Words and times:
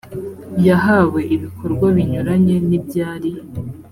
yahawe 0.67 1.21
ibikorwa 1.35 1.85
binyuranye 1.95 2.55
n 2.67 2.69
ibyari 2.77 3.31